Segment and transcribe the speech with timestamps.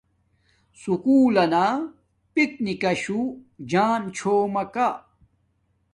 [0.81, 1.67] سکُول لنو
[2.33, 3.21] پیک نکاشو
[3.69, 4.87] جام چھومکا